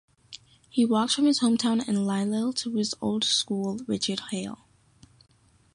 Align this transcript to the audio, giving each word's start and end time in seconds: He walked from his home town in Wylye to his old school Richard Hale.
He 0.67 0.83
walked 0.83 1.13
from 1.13 1.25
his 1.27 1.41
home 1.41 1.57
town 1.57 1.81
in 1.81 1.97
Wylye 2.07 2.55
to 2.55 2.73
his 2.73 2.95
old 3.01 3.23
school 3.23 3.77
Richard 3.85 4.21
Hale. 4.31 4.65